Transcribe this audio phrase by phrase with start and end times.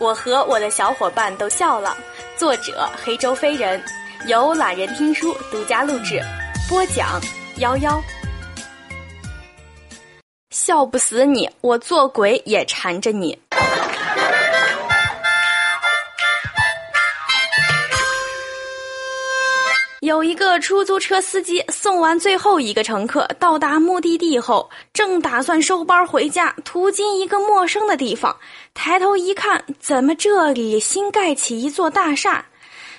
[0.00, 1.96] 我和我的小伙伴都笑了。
[2.36, 3.82] 作者：黑周飞人，
[4.26, 6.20] 由懒人听书独家录制，
[6.68, 7.20] 播讲：
[7.56, 8.00] 幺幺。
[10.50, 13.36] 笑不死你，我做鬼也缠着你。
[20.08, 28.34] 有一个出租车司机送完最后一个乘客到达目的地后，正打算收班回家，途经一个陌生的地方，
[28.72, 32.42] 抬头一看，怎么这里新盖起一座大厦？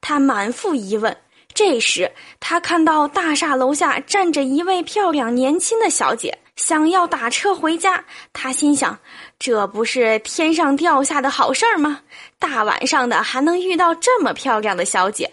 [0.00, 1.14] 他满腹疑问。
[1.52, 2.08] 这时，
[2.38, 8.02] 他看到大厦楼下站着一位漂亮年轻的小姐，想要打车回家。
[8.32, 8.96] 他心想：
[9.40, 11.98] 这不是天上掉下的好事儿吗？
[12.38, 15.28] 大晚上的还能遇到这么漂亮的小姐？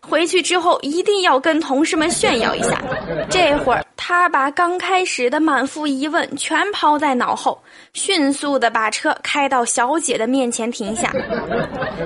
[0.00, 2.82] 回去之后一定要跟同事们炫耀一下。
[3.28, 7.60] 这会儿，他把刚开始的满腹疑问全抛在脑后，
[7.92, 11.12] 迅速的把车开到小姐的面前停下。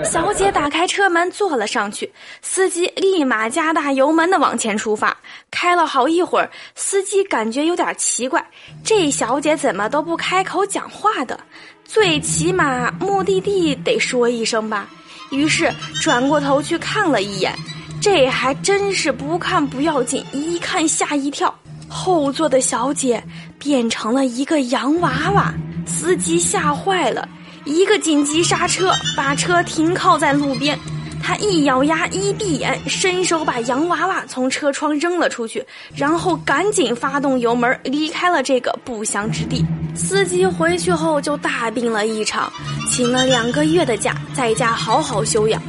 [0.04, 2.10] 小姐打开车门坐了上去，
[2.42, 5.16] 司机立马加大油门的往前出发。
[5.50, 8.44] 开了好一会儿，司机感觉有点奇怪，
[8.84, 11.38] 这小姐怎么都不开口讲话的？
[11.84, 14.88] 最起码目的地得说一声吧。
[15.30, 17.52] 于是转过头去看了一眼。
[18.00, 21.54] 这还真是不看不要紧，一看吓一跳。
[21.86, 23.22] 后座的小姐
[23.58, 25.52] 变成了一个洋娃娃，
[25.86, 27.28] 司机吓坏了，
[27.64, 30.78] 一个紧急刹车，把车停靠在路边。
[31.22, 35.62] 他一咬牙，一闭眼，伸手把洋娃娃从车窗扔了出去，
[35.94, 39.62] 然后赶紧发动油门离开了这个不祥之地。
[39.94, 42.50] 司机回去后就大病了一场，
[42.88, 45.62] 请了两个月的假，在家好好休养。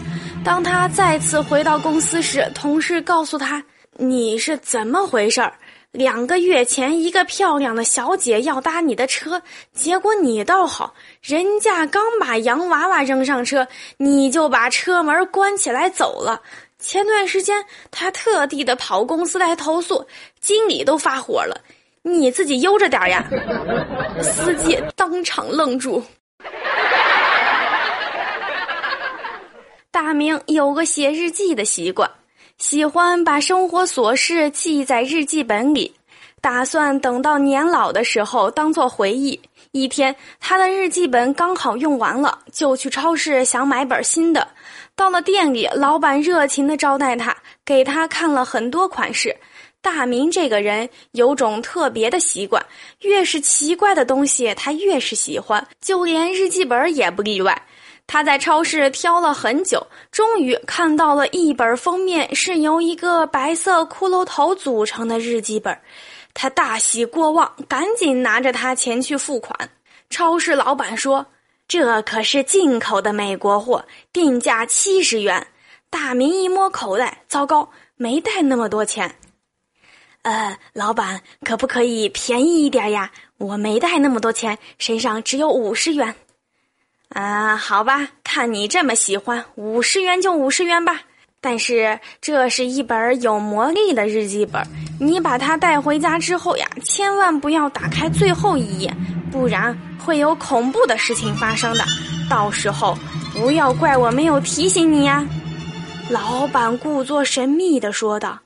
[0.43, 3.63] 当他再次回到公司时，同事告诉他
[3.97, 5.53] ：“你是怎么回事儿？
[5.91, 9.39] 两个月前，一个漂亮的小姐要搭你的车，
[9.71, 13.67] 结果你倒好，人家刚把洋娃娃扔上车，
[13.97, 16.41] 你就把车门关起来走了。
[16.79, 20.03] 前段时间，他特地的跑公司来投诉，
[20.39, 21.61] 经理都发火了，
[22.01, 23.29] 你自己悠着点呀！”
[24.23, 26.03] 司机当场愣住。
[29.93, 32.09] 大明有个写日记的习惯，
[32.57, 35.93] 喜欢把生活琐事记在日记本里，
[36.39, 39.37] 打算等到年老的时候当做回忆。
[39.71, 44.47] 一天，他的日记本刚好用完了，就去超市想买本新的。
[44.95, 47.35] 到了店里，老板热情地招待他，
[47.65, 49.35] 给他看了很多款式。
[49.81, 52.65] 大明这个人有种特别的习惯，
[53.01, 57.61] 越是奇怪的东西，他越是喜欢，就连日记本也不例外。
[58.07, 65.77] 他在超市挑了很久，终于看到了一本封面是由一个白色骷髅头组成的日记本，
[66.33, 69.69] 他大喜过望，赶紧拿着它前去付款。
[70.09, 71.25] 超市老板说
[71.69, 75.47] ：“这可是进口的美国货，定价七十元。”
[75.89, 79.15] 大明一摸口袋，糟糕，没带那么多钱。
[80.23, 83.11] 呃，老板，可不可以便宜一点呀？
[83.37, 86.15] 我没带那么多钱，身上只有五十元。
[87.13, 91.01] 啊，好吧，看你这么喜欢，五十元就五十元吧。
[91.41, 94.65] 但是这是一本有魔力的日记本，
[94.99, 98.93] 你把它带回家之后呀，千万不要打开最后一页，
[99.31, 101.83] 不然会有恐怖的事情发生的。
[102.29, 102.97] 到时候
[103.33, 105.27] 不要怪我没有提醒你呀。
[106.09, 108.39] 老板故作神秘的说道：“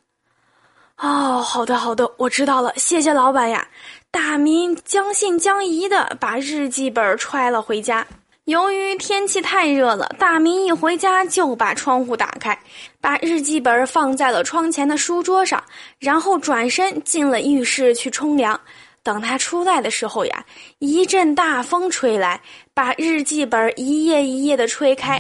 [0.98, 3.68] 哦，好的好的，我知道了，谢谢老板呀。”
[4.10, 8.08] 大明将信将疑的把日记本揣了回家。
[8.46, 12.56] 由于天气太热了，大明一回家就把窗户打开，
[13.02, 15.64] 把日记本放在了窗前的书桌上，
[15.98, 18.60] 然后转身进了浴室去冲凉。
[19.02, 20.46] 等他出来的时候呀，
[20.78, 22.40] 一阵大风吹来，
[22.72, 25.20] 把日记本一页一页的吹开。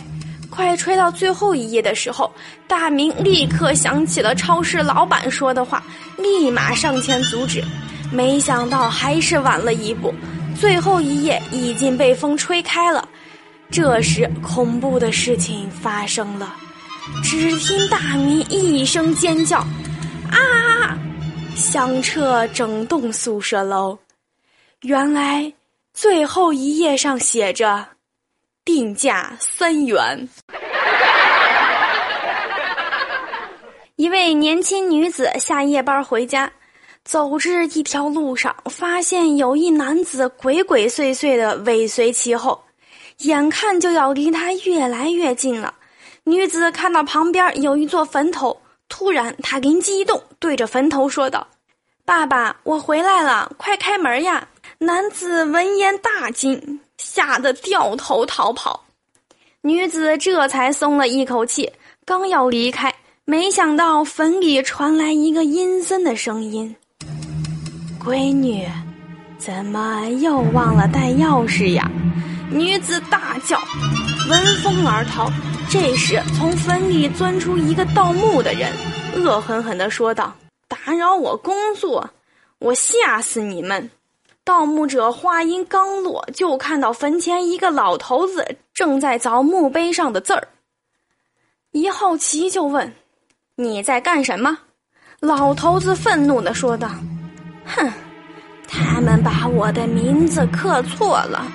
[0.52, 2.32] 快吹到最后一页的时候，
[2.68, 5.84] 大明立刻想起了超市老板说的话，
[6.20, 7.64] 立马上前阻止。
[8.12, 10.14] 没想到还是晚了一步，
[10.60, 13.10] 最后一页已经被风吹开了。
[13.72, 16.56] 这时，恐怖的事情发生了。
[17.24, 19.60] 只听大明一声尖叫
[20.32, 20.98] ，“啊！”
[21.56, 23.98] 响彻整栋宿舍楼。
[24.82, 25.52] 原来，
[25.94, 27.86] 最后一页上写着
[28.66, 30.28] “定价三元”。
[33.98, 36.52] 一位年轻女子下夜班回家，
[37.04, 42.65] 走至一条路上，发现有一男子鬼鬼祟祟的尾随其后。
[43.20, 45.74] 眼看就要离他越来越近了，
[46.26, 51.48] 女子看到旁边有一座坟头，突然她灵机一动，对着坟头说道
[52.06, 54.48] ：“爸爸，我回来了，快开门呀！”
[54.78, 58.84] 男子闻言大惊，吓得掉头逃跑。
[59.62, 61.72] 女子这才松了一口气，
[62.06, 66.76] 刚要离开，没想到坟里传来一个阴森的声音
[68.04, 68.68] ：“闺女，
[69.40, 71.90] 怎么又忘了带钥匙呀？”
[72.52, 73.60] 女子大叫，
[74.30, 75.30] 闻风而逃。
[75.70, 78.72] 这时，从坟里钻出一个盗墓的人，
[79.16, 80.34] 恶狠狠地说道
[80.70, 82.08] ：“打扰我工作，
[82.60, 83.90] 我吓死你们！”
[84.46, 90.48] 盗墓者话音刚落，就看到坟前一个老头子正在凿墓碑上的字儿。
[91.72, 92.94] 一好奇就问
[93.58, 94.56] ：“你在干什么？”
[95.20, 96.92] 老头子愤怒地说道
[97.66, 97.92] ：“哼，
[98.68, 101.52] 他们把我的名字刻错了。”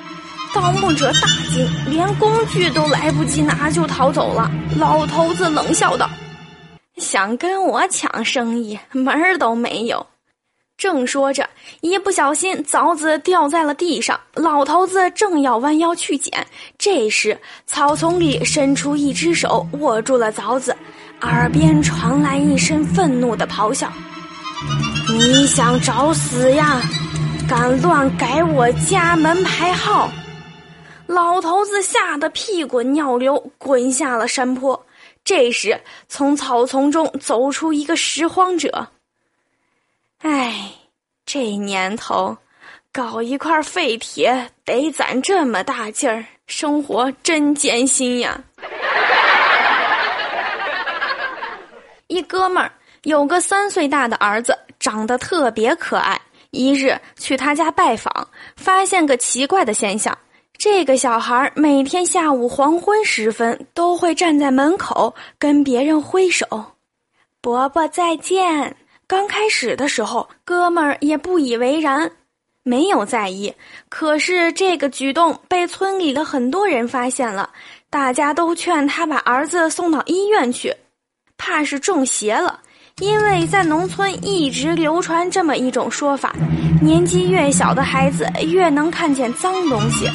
[0.55, 4.51] 盗墓者大惊，连工具都来不及拿就逃走了。
[4.77, 6.11] 老头子冷笑道
[6.99, 10.05] ：“想跟我抢生意，门儿都没有。”
[10.77, 11.49] 正说着，
[11.83, 16.45] 一不小心凿子掉在了地上，老头子正要弯腰去捡，
[16.79, 20.75] 这时草丛里伸出一只手握住了凿子，
[21.21, 23.93] 耳边传来一声愤怒的咆哮
[25.13, 26.81] ：“你想找死呀？
[27.49, 30.11] 敢乱改我家门牌号！”
[31.11, 34.81] 老头子吓得屁滚尿流，滚下了山坡。
[35.25, 35.77] 这时，
[36.07, 38.87] 从草丛中走出一个拾荒者。
[40.19, 40.71] 哎，
[41.27, 42.37] 这年头，
[42.93, 48.41] 搞一块废铁得攒这么大劲儿，生活真艰辛呀！
[52.07, 52.71] 一哥们儿
[53.03, 56.21] 有个三岁大的儿子，长得特别可爱。
[56.53, 60.17] 一日去他家拜访，发现个奇怪的现象：
[60.61, 66.47] 这个小孩每天下午黄昏时分都会站在门口跟别人挥手
[67.41, 68.77] ：“伯伯再见。”
[69.09, 72.13] 刚开始的时候，哥们儿也不以为然，
[72.63, 73.51] 没有在意。
[73.89, 77.49] 可是这个举动被村里的很多人发现了，
[77.89, 80.77] 大家都劝他把儿子送到医院去，
[81.39, 82.61] 怕是中邪了。
[82.99, 86.35] 因为在农村一直流传这么一种说法：
[86.83, 90.07] 年纪越小的孩子越能看见脏东西，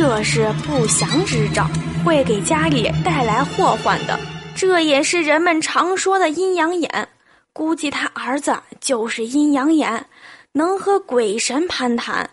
[0.00, 1.66] 这是不祥之兆，
[2.04, 4.16] 会给家里带来祸患的。
[4.54, 7.08] 这也是人们常说的阴阳眼。
[7.52, 10.06] 估计他儿子就是阴阳眼，
[10.52, 12.30] 能和鬼神攀谈。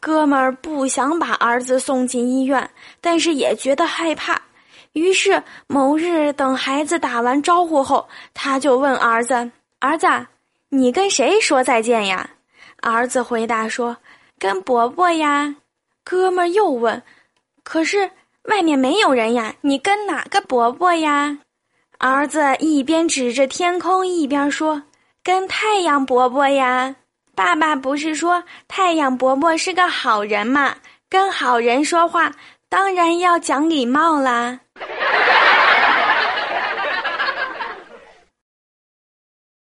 [0.00, 2.68] 哥们儿不想把儿子送进医院，
[3.00, 4.42] 但是也觉得害怕。
[4.94, 9.48] 于是某日等孩子打完招呼后，他就问儿子
[9.78, 10.08] ：“儿子，
[10.68, 12.28] 你跟谁说再见呀？”
[12.82, 13.96] 儿子回答说
[14.36, 15.54] ：“跟伯伯呀。”
[16.10, 17.02] 哥们儿又问
[17.62, 18.10] ：“可是
[18.44, 21.36] 外面没有人呀，你跟哪个伯伯呀？”
[22.00, 24.82] 儿子一边指着天空，一边说
[25.22, 26.96] ：“跟太阳伯伯呀，
[27.34, 30.76] 爸爸不是说太阳伯伯是个好人吗？
[31.10, 32.32] 跟好人说话，
[32.70, 34.60] 当然要讲礼貌啦。”